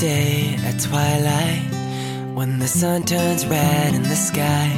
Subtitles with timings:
[0.00, 1.62] day at twilight
[2.34, 4.70] when the sun turns red in the sky.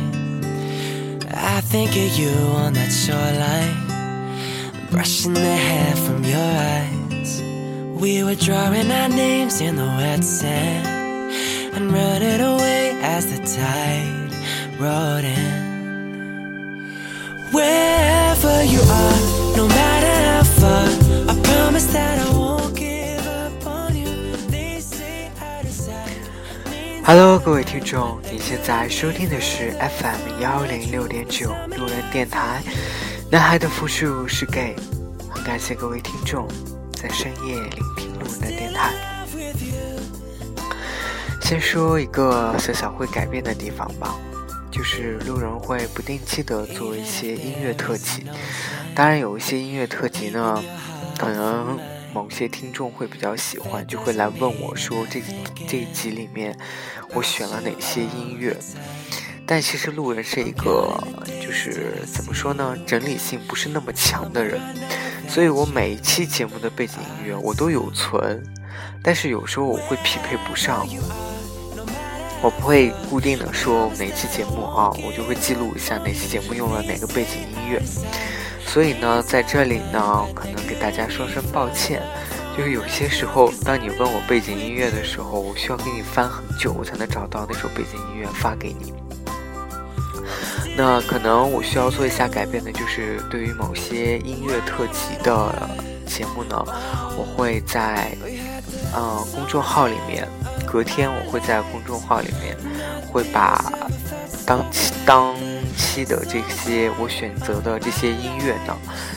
[1.31, 3.87] I think of you on that shoreline,
[4.91, 7.41] brushing the hair from your eyes.
[8.03, 10.89] We were drawing our names in the wet sand
[11.77, 14.33] and running away as the tide
[14.81, 15.71] rolled in.
[17.53, 19.21] Wherever you are,
[19.57, 20.89] no matter how far,
[21.31, 22.22] I promise that
[27.15, 32.63] Hello，各位听众，你现在收听的是 FM 幺零六点九路人电台。
[33.31, 34.75] 男孩的复数是 gay，
[35.29, 36.49] 很感谢各位听众
[36.95, 38.95] 在深夜聆听路人的电台。
[41.43, 44.17] 先说一个小小会改变的地方吧，
[44.71, 48.25] 就是路人会不定期的做一些音乐特辑。
[48.95, 50.65] 当然，有一些音乐特辑呢，
[51.19, 51.79] 可能
[52.13, 55.21] 某些听众会比较喜欢，就会来问我说这
[55.67, 56.57] 这一集里面
[57.15, 58.57] 我选了哪些音乐。
[59.45, 60.97] 但其实路人是一个
[61.41, 64.61] 就是怎么说呢，整理性不是那么强的人，
[65.29, 68.43] 所以我每一期节目的背景音乐我都有存，
[69.03, 70.87] 但是有时候我会匹配不上。
[72.45, 77.81] 我不会固定的说哪期节目啊，我就会记录一下哪期节目用了哪个背景音乐。
[78.73, 82.01] 所以呢，在这里呢，可能给大家说声抱歉，
[82.57, 88.95] 就是有些时候，当你问我背景音乐的时候，我需要给你翻很久，我才能找到那首背景音乐发给你。
[90.75, 95.69] 那可能我需要做一下改变的，就是对于某些音乐特辑的
[96.07, 96.57] 节目呢，
[97.19, 98.17] 我会在
[98.95, 100.27] 呃公众号里面，
[100.67, 102.57] 隔天我会在公众号里面
[103.13, 103.63] 会把
[104.47, 105.35] 当期当
[105.77, 108.77] 期的这些我选择的这些音乐呢，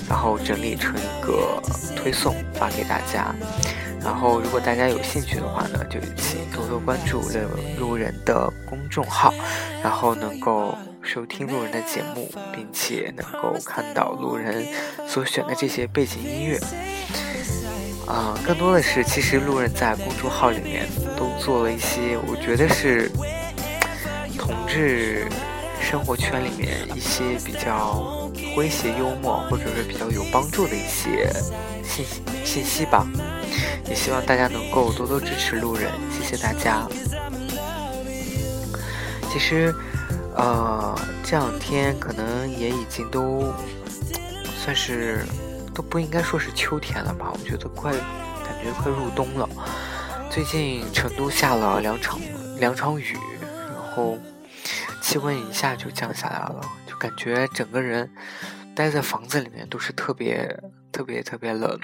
[0.09, 1.61] 然后整理成一个
[1.95, 3.33] 推送发给大家。
[4.03, 9.33] 然后，如果大家有兴趣的话呢，就请多多关注路路人的公众号，
[9.81, 14.63] 然后能够收听路人的节目，并且能够看到路人
[15.07, 16.59] 所选的这些背景音乐。
[18.05, 20.85] 啊、更多的是，其实路人在公众号里面
[21.17, 23.09] 都做了一些，我觉得是
[24.45, 25.27] 同志
[25.81, 31.33] 生活圈里面一些比较诙谐幽默，或者是比较有帮助的一些
[31.83, 33.07] 信息信息吧。
[33.89, 36.87] 也希望大家能够多多支持路人，谢谢大家。
[39.33, 39.73] 其实，
[40.35, 43.51] 呃，这两天可能也已经都
[44.63, 45.25] 算是
[45.73, 47.33] 都不应该说是秋天了吧？
[47.33, 49.49] 我觉得快感觉快入冬了。
[50.29, 52.19] 最近成都下了两场
[52.59, 53.17] 两场雨，
[53.73, 54.17] 然后
[55.05, 58.11] 气温一下就降下来了，就感觉整个人
[58.75, 60.59] 待在房子里面都是特别
[60.91, 61.79] 特别特别冷。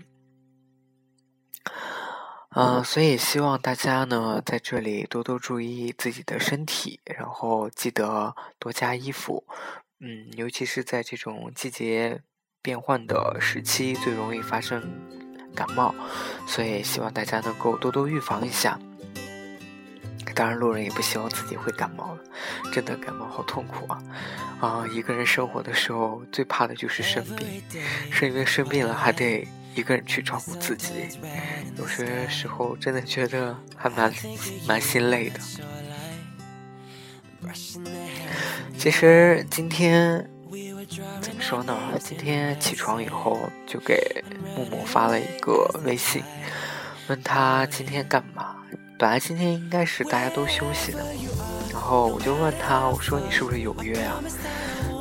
[2.55, 9.45] 嗯，所以希望大家呢在这里多多注意自己的身体，然后记得多加衣服。
[9.99, 12.23] 嗯，尤其是在这种季节
[12.63, 14.81] 变换的时期，最容易发生
[15.53, 15.93] 感冒，
[16.47, 18.79] 所以希望大家能够多多预防一下。
[20.35, 22.19] 当然，路人也不希望自己会感冒了，
[22.71, 24.03] 真的感冒好痛苦啊！
[24.59, 27.63] 啊，一个人生活的时候最怕的就是生病，
[28.11, 29.47] 是因为生病了还得。
[29.73, 30.91] 一个人去照顾自己，
[31.77, 34.13] 有些时候真的觉得还蛮
[34.67, 35.39] 蛮心累的。
[38.77, 40.29] 其实今天
[41.21, 41.73] 怎么说呢？
[41.99, 44.21] 今天起床以后就给
[44.57, 46.21] 木木发了一个微信，
[47.07, 48.57] 问他今天干嘛。
[49.01, 51.03] 本来今天应该是大家都休息的，
[51.73, 54.21] 然后我就问他，我说你是不是有约啊？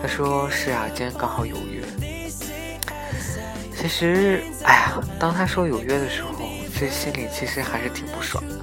[0.01, 1.85] 他说是啊，今天刚好有约。
[3.77, 6.31] 其实，哎呀，当他说有约的时候，
[6.73, 8.59] 其实心里其实还是挺不爽的，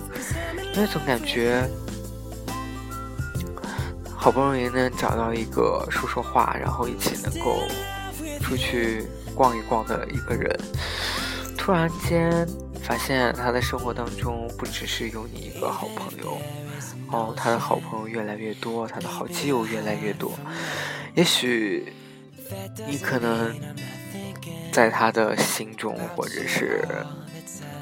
[0.73, 1.69] 因为总感觉
[4.15, 7.61] 好不容易能找到一个说说话，然后一起能够
[8.41, 9.05] 出去
[9.35, 10.59] 逛一逛的一个人，
[11.55, 12.47] 突然间
[12.87, 16.37] 发现他的生活当中不只是有你一个好朋友，
[17.11, 20.31] 哦，他的好朋友越来越多，他的好基友越来越多，
[21.13, 21.91] 也许
[22.87, 23.53] 你可能。
[24.69, 26.85] 在他的心中，或者是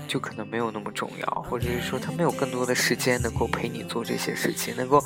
[0.07, 5.03] 就可能没有那么重要，或者是说他没有更多的时间能够陪你做这些事情，能够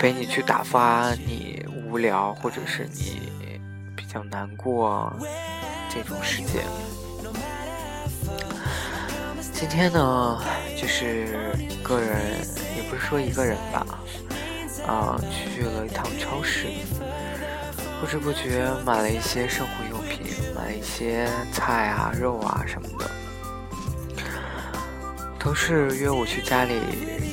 [0.00, 3.30] 陪你去打发你无聊，或者是你
[3.94, 5.12] 比较难过
[5.88, 6.64] 这种时间。
[9.58, 10.40] 今天呢，
[10.80, 12.38] 就是一个人，
[12.76, 13.84] 也不是说一个人吧，
[14.86, 16.68] 啊，去了一趟超市，
[18.00, 20.28] 不知不觉买了一些生活用品。
[20.54, 23.10] 买一些菜啊、肉啊什么的。
[25.40, 26.80] 同事约我去家里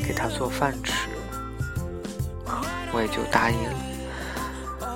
[0.04, 1.10] 给他做饭吃，
[2.92, 4.88] 我也就答应了。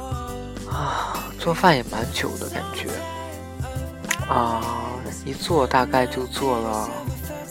[0.71, 2.89] 啊，做饭也蛮久的感觉，
[4.27, 4.63] 啊，
[5.25, 6.89] 一做大概就做了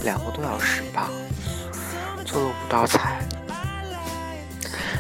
[0.03, 1.11] 两个多小时吧，
[2.25, 3.19] 做了五道菜。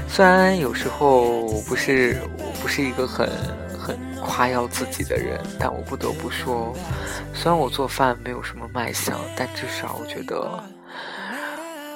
[0.08, 3.28] 虽然有时候我不是我不是一个很
[3.78, 6.74] 很夸耀自己的人，但我不得不说，
[7.32, 10.64] 虽然我做饭没有什么卖相，但至少我觉得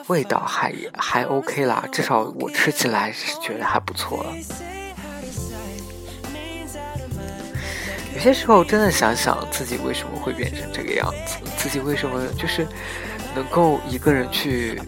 [0.06, 4.32] 味道还还 OK 啦，至少我吃起来是觉得还不错了。
[8.14, 12.66] 有些时候真的想想自己为什么会变成这个样子，自己为什么就是
[13.36, 14.80] 能够一个人去。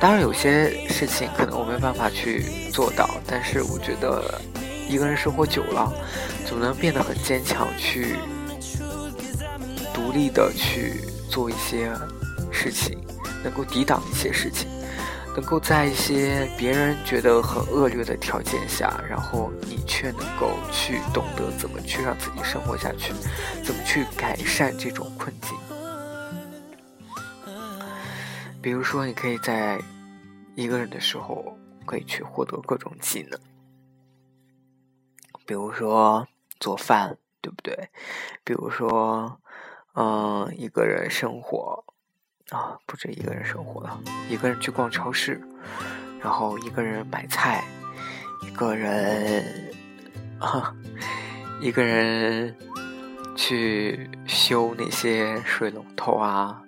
[0.00, 4.40] 当然，有些事情可能我没有办法去做到，但是我觉得
[4.88, 5.92] 一个人生活久了，
[6.44, 8.16] 总能变得很坚强，去
[9.94, 11.88] 独立的去做一些
[12.50, 12.98] 事情，
[13.44, 14.66] 能够抵挡一些事情，
[15.36, 23.12] 能够在一些别人觉得很恶劣的条件下，然后你却能够去懂得怎么去让自己生活下去，
[23.62, 25.50] 怎么去改善这种困境。
[28.62, 29.80] 比如说，你可以在
[30.54, 33.40] 一个人的时候，可以去获得各种技能。
[35.44, 36.28] 比如说
[36.60, 37.90] 做饭，对不对？
[38.44, 39.40] 比如说，
[39.94, 41.84] 嗯，一个人生活
[42.50, 44.00] 啊，不止一个人生活了，
[44.30, 45.42] 一个人去逛超市，
[46.20, 47.64] 然后一个人买菜，
[48.42, 49.74] 一个人
[50.38, 50.72] 啊，
[51.60, 52.56] 一个人
[53.34, 56.62] 去修那些水龙头啊。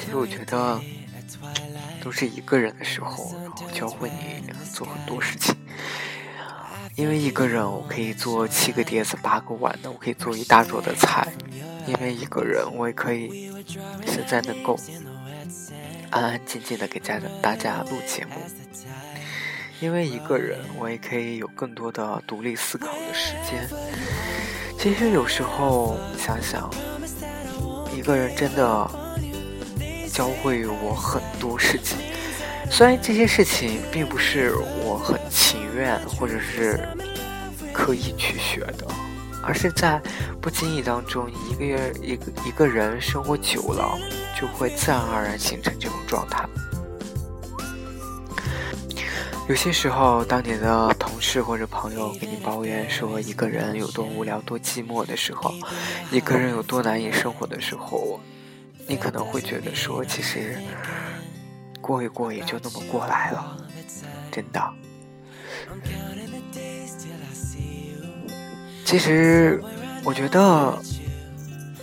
[0.00, 0.80] 其实我觉得。
[2.02, 4.42] 都是一个人的时候，然后教会你
[4.72, 5.54] 做很多事情。
[6.94, 11.28] 因为一个人，我可以做七个碟子、八个碗的，我可以做一大桌的菜。
[11.86, 13.52] 因为一个人，我也可以
[14.04, 14.76] 现在能够
[16.10, 18.32] 安安静静的给家人大家录节目。
[19.80, 23.68] 因为一个人，我也可以有更多的独立思考的时间。
[24.76, 26.68] 其实有时候想想，
[27.96, 28.97] 一个人真的。
[30.18, 31.96] 教会我很多事情，
[32.68, 34.52] 虽然这些事情并不是
[34.84, 36.88] 我很情愿或者是
[37.72, 38.84] 刻意去学的，
[39.44, 40.02] 而是在
[40.40, 43.96] 不经意当中，一个月一个一个人生活久了，
[44.36, 46.44] 就会自然而然形成这种状态。
[49.48, 55.54] 有些时候，当你的同事或者朋友给你抱怨说一个人有多无聊、多寂寞的时候，
[56.10, 58.18] 一个人有多难以生活的时候。
[58.88, 60.58] 你可能会觉得说，其实
[61.80, 63.56] 过一过也就那么过来了，
[64.32, 64.60] 真的。
[68.84, 69.62] 其实
[70.02, 70.78] 我觉得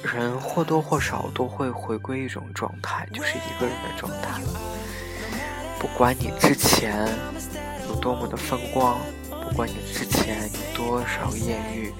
[0.01, 4.41] 人或多或少都会回归一种状态，就是一个人的状态。
[5.79, 7.07] 不管你之前
[7.87, 8.97] 有多么的风光，
[9.55, 11.93] 不管你之前有多少艳遇，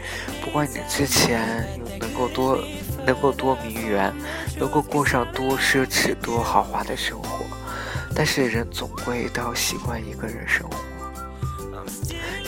[0.44, 2.60] 不管你之前有能够多。
[3.06, 4.12] 能够多名媛，
[4.58, 7.46] 能够过上多奢侈、多豪华的生活，
[8.16, 10.76] 但是人总归都要习惯一个人生活。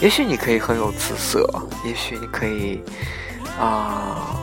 [0.02, 1.48] 也许你可以很有姿色，
[1.86, 2.82] 也许你可以
[3.60, 4.36] 啊，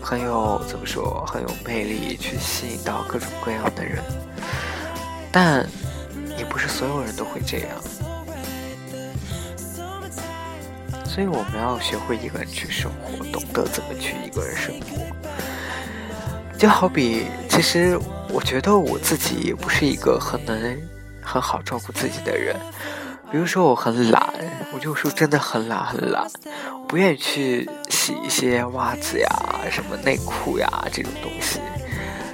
[0.00, 4.02] 很有怎么说，很有魅力，去吸引到各种各样的人，
[5.30, 5.68] 但
[6.38, 7.68] 也不是所有人都会这样。
[11.12, 15.04] 所以我们要学会一个人去生活，懂得怎么去一个人生活。
[16.56, 17.98] 就好比，其实
[18.30, 20.56] 我觉得我自己也不是一个很能
[21.20, 22.56] 很好照顾自己的人。
[23.30, 24.32] 比如说，我很懒，
[24.72, 26.26] 我就说真的很懒很懒，
[26.88, 29.28] 不愿意去洗一些袜子呀、
[29.70, 31.60] 什么内裤呀这种东西。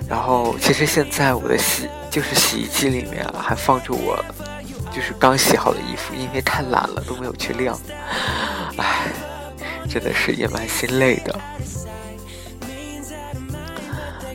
[0.09, 4.25] 然后，其实现在我的洗就是洗衣机里面还放着我
[4.95, 7.79] 就是刚洗好的衣服，因为太懒了都没有去晾。
[8.77, 9.13] 唉，
[9.89, 11.39] 真的是也蛮心累的。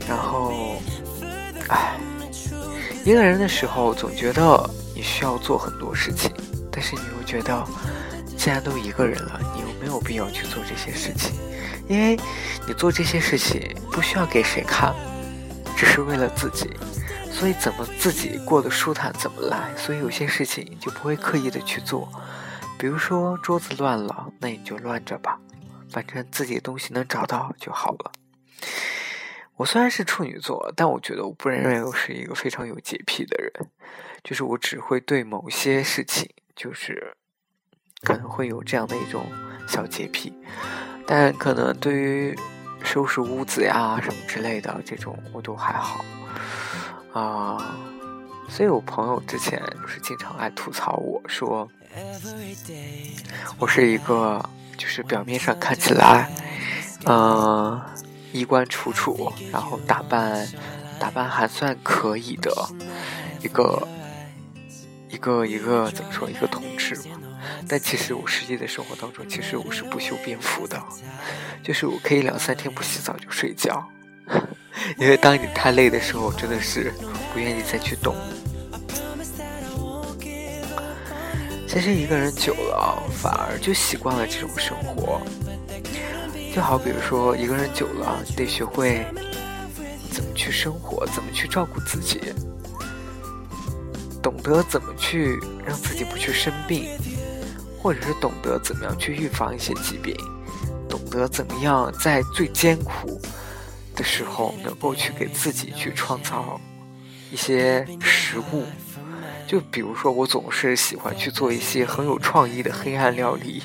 [0.07, 0.53] 然后，
[1.69, 1.95] 唉，
[3.03, 6.31] 一个人的时候总觉得你需要做很多事情，
[6.71, 7.65] 但是你又觉得，
[8.37, 11.33] 既然都一个人了，你又没有必要去做这些事情，
[11.87, 12.19] 因为
[12.67, 14.93] 你做这些事情不需要给谁看，
[15.75, 16.69] 只是为了自己，
[17.43, 22.07] 所以怎么自己过得舒坦怎么来，所以有些事情就不会刻意的去做。
[22.79, 25.37] 比如说桌子乱了，那你就乱着吧，
[25.89, 28.13] 反正自己的东西能找到就好了。
[29.57, 33.51] 我虽然是处女座，但我觉得我不认为我是一个非常有洁癖的人，
[34.23, 37.13] 就是我只会对某些事情，就是
[38.03, 39.29] 可能会有这样的一种
[39.67, 40.33] 小洁癖，
[41.05, 42.39] 但可能对于
[42.85, 46.05] 收拾屋子呀什么之类的这种，我都还好。
[47.13, 47.75] 啊，
[48.49, 51.69] 所以我朋友之前就是经常爱吐槽我说，
[53.59, 54.43] 我是一个
[54.77, 56.31] 就是表面上看起来，
[57.05, 57.79] 嗯，
[58.31, 60.47] 衣冠楚楚，然后打扮
[60.99, 62.51] 打扮还算可以的
[63.41, 63.87] 一个
[65.09, 67.19] 一个一个怎么说一个同志嘛。
[67.67, 70.81] 但其实我实际的生活当中，其实我是不修边幅的，
[71.61, 73.87] 就是我可以两三天不洗澡就睡觉。
[74.97, 76.93] 因为当你太累的时候，真的是
[77.33, 78.15] 不愿意再去动。
[81.67, 85.21] 其实一个人久了，反而就习惯了这种生活。
[86.53, 89.03] 就好比如说，一个人久了，你得学会
[90.11, 92.21] 怎么去生活，怎么去照顾自己，
[94.21, 96.91] 懂得怎么去让自己不去生病，
[97.81, 100.15] 或者是懂得怎么样去预防一些疾病，
[100.87, 103.19] 懂得怎么样在最艰苦。
[103.95, 106.59] 的时候，能够去给自己去创造
[107.31, 108.65] 一些食物，
[109.47, 113.63] 就比如说，我总是喜欢去做一些很有创意的黑暗料理，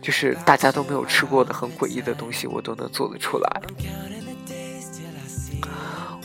[0.00, 3.62] 就是大家都没有吃过的很诡异的东西，我都能做得出来。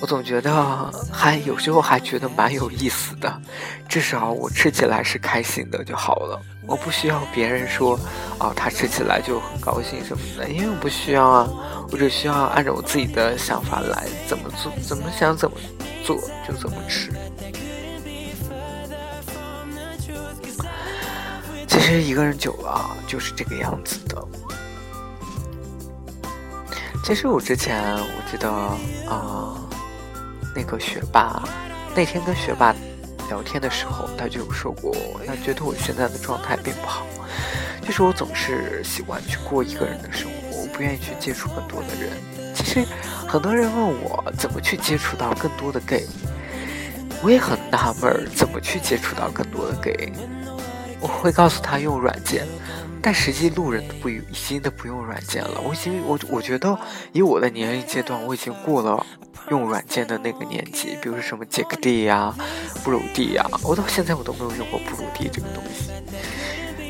[0.01, 3.41] 我总觉得还有时候还觉得蛮有意思的，
[3.87, 6.39] 至少我吃起来是开心的就好了。
[6.67, 7.97] 我不需要别人说，
[8.37, 11.49] 哦，他吃起来就很高兴什么的，因为我不需要啊，
[11.91, 15.57] 我只需要按照我自己的想法来，怎么做，怎么想怎么
[16.03, 17.11] 做就怎么吃。
[21.67, 24.27] 其实一个人久了就是这个样子的。
[27.03, 28.49] 其实我之前我记得
[29.09, 29.61] 啊。
[30.57, 31.43] 那个学霸，
[31.93, 32.73] 那天跟学霸
[33.27, 34.95] 聊天的时候，他就说过，
[35.27, 37.05] 他觉得我现在的状态并不好，
[37.81, 40.34] 就是我总是喜欢去过一个人的生活，
[40.75, 42.11] 不愿意去接触更多的人。
[42.53, 42.85] 其实
[43.25, 46.05] 很多人问我怎么去接触到更多的 gay，
[47.23, 50.11] 我也很纳闷儿，怎么去接触到更多的 gay？
[50.99, 52.45] 我会告诉他用软件，
[53.01, 55.61] 但实际路人都不已经都不用软件了。
[55.61, 56.77] 我已经我我觉得
[57.13, 59.05] 以我的年龄阶段，我已经过了。
[59.51, 62.33] 用软件的那个年纪，比如说什么杰克地呀、
[62.83, 65.91] 布鲁蒂呀，我到现在我都没有用过布鲁蒂这个东西。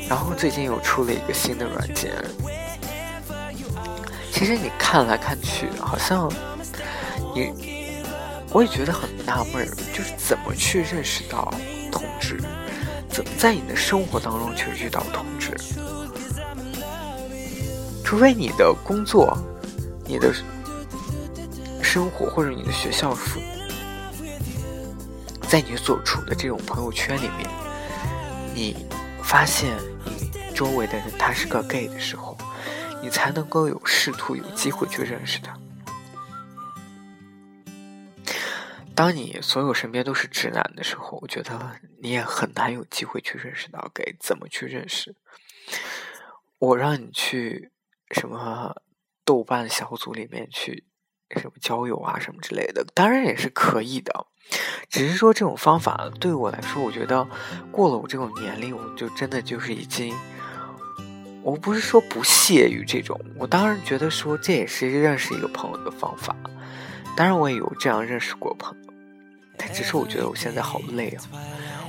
[0.08, 2.14] 然后最近又出了一个新的软件，
[4.36, 6.30] 其实你看来看去，好像
[7.34, 7.50] 你
[8.52, 11.50] 我也觉得很纳闷，就是怎么去认识到
[11.90, 12.38] 同志，
[13.08, 15.56] 怎么在你的生活当中去遇到同志？
[18.04, 19.34] 除非你的工作，
[20.04, 20.30] 你的。
[21.82, 23.40] 生活或者你的学校附，
[25.48, 27.48] 在你所处的这种朋友圈里面，
[28.54, 28.76] 你
[29.22, 29.74] 发现
[30.04, 32.36] 你周围的人他是个 gay 的时候，
[33.02, 35.58] 你才能够有试图有机会去认识他。
[38.94, 44.04] 当你所有身边都是直男的时候，我觉得你也很难有机会去认识到该。
[44.18, 45.14] 怎么去认识？
[46.58, 47.70] 我让你去
[48.10, 48.74] 什么
[49.24, 50.84] 豆瓣小组里面去。
[51.36, 54.28] 什么交友啊，什么之类的，当然也是可以的，
[54.88, 57.26] 只是说这种方法对我来说，我觉得
[57.72, 60.14] 过了我这种年龄，我就真的就是已经，
[61.46, 66.34] 我不是说不屑于这种，我当然觉得说这也是认识一个朋友的方法，
[67.16, 68.92] 当然我也有这样认识过朋友，
[69.56, 71.22] 但只是我觉得我现在好累啊，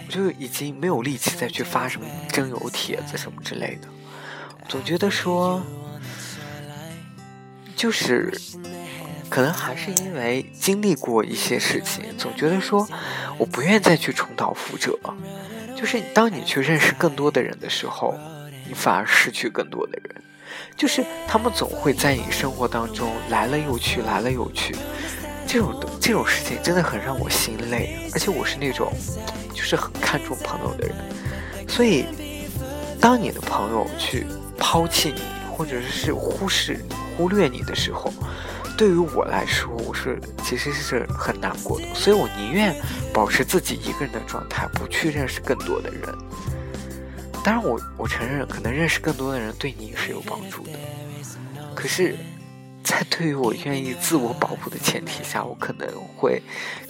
[0.06, 3.88] 我就已经没有力气再去发什么征友帖子什么之类的，
[4.70, 5.60] 总觉得说，
[7.76, 8.32] 就是。
[9.30, 12.88] 可能还是因为经历过一些事情，总觉得说
[13.38, 14.98] 我不愿再去重蹈覆辙。
[15.76, 18.18] 就是当你去认识更多的人的时候，
[18.68, 20.24] 你反而失去更多的人。
[20.76, 24.76] 就是他们总会在你生活当中来了又去，来了又去。
[25.48, 28.10] 这种这种事情真的很让我心累。
[28.14, 28.92] 而且我是那种
[29.54, 30.96] 就是很看重朋友的人，
[31.68, 32.06] 所以
[33.00, 34.26] 当你的朋友去
[34.58, 35.22] 抛弃你，
[35.52, 36.80] 或者是忽视、
[37.16, 38.14] 忽略你的时候。
[38.78, 42.76] 对于我来说，我是其实是很难过的，所以我宁愿
[43.12, 46.02] 保持自己一个人的状态，不去认识更多的人。
[47.48, 50.72] 当然，我我承认，可能认识更多的人对你是有帮助的。
[51.74, 52.14] 可是，
[52.84, 55.88] 在对于我愿意自我保护的前提下，我可能
[56.18, 56.44] 会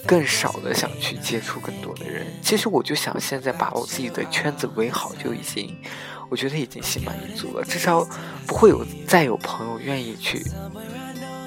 [0.04, 2.26] 更少的想去接触更多的人。
[2.42, 5.80] 其实，我就想现在把我自己的圈子围好，就已经，
[6.28, 7.62] 我觉得已经心满意足了。
[7.62, 8.04] 至少
[8.44, 10.44] 不会有再有朋友愿意去。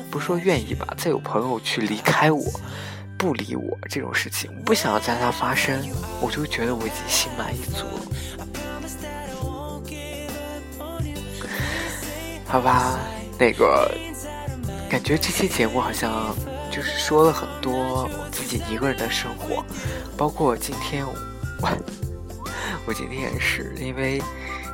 [0.09, 2.41] 不是说愿意吧，再有朋友去离开我，
[3.17, 5.85] 不理我这种事情，我不想要在它发生，
[6.21, 8.47] 我就觉得我已经心满意足了。
[12.51, 12.99] 好吧，
[13.39, 13.89] 那个
[14.89, 16.35] 感觉这期节目好像
[16.69, 19.63] 就是说了很多我自己一个人的生活，
[20.17, 21.13] 包括今天我
[22.85, 24.21] 我今天也是因为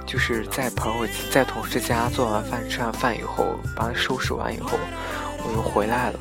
[0.07, 4.71] 就是在朋友在同事家做完饭吃完饭以后，把它收拾完以后，
[5.45, 6.19] 我又回来了。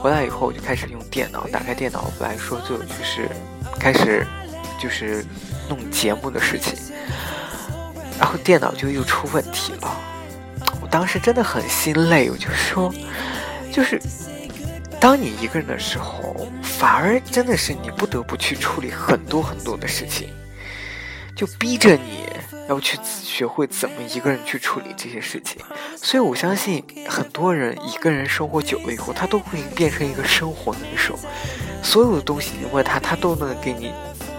[0.00, 3.28] 回来以后我就开始用电脑，打开电脑来说就就是
[3.80, 4.24] 开始
[4.80, 5.26] 就是
[5.68, 6.78] 弄节目的事情，
[8.16, 10.00] 然后电脑就又出问题了。
[10.90, 12.92] 当时真的很心累，我就说，
[13.72, 14.00] 就是
[15.00, 20.28] 当你一个人的时候，反而真的是你不得不去处理很多很多的事情，
[21.34, 22.26] 就逼着你。
[22.68, 25.56] 要去学会怎么一个人去处理这些事情，
[25.96, 31.18] 所以我相信很多人一个人生活久了以后，他都会变成一个生活能手。
[31.82, 33.90] 所有的东西你问他，他都能给你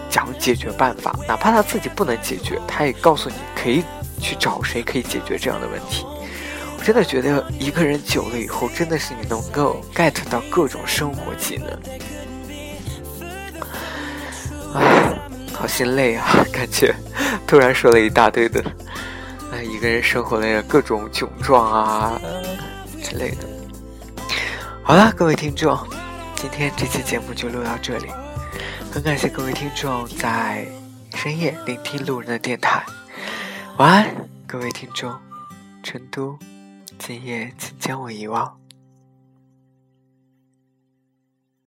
[0.08, 3.82] 讲解决办法，哪怕他自己不能解决，他也告诉你可以
[4.20, 6.06] 去找谁可以解决这样的问题。
[6.80, 11.68] 我真的觉得一个人久了以后，真的是你能够 get 到各种生活技能。
[14.72, 15.14] 唉，
[15.52, 16.94] 好心累啊，感觉。
[17.46, 18.64] 突然说了一大堆的，
[19.52, 22.18] 哎，一个人生活的各种窘状啊
[23.02, 23.46] 之类的。
[24.82, 25.78] 好了，各位听众，
[26.34, 28.06] 今天这期节目就录到这里。
[28.90, 30.66] 很感谢各位听众在
[31.14, 32.82] 深夜聆听路人的电台。
[33.76, 34.14] 晚安，
[34.46, 35.14] 各位听众。
[35.82, 36.38] 成都，
[37.02, 38.59] 今夜请将我遗忘。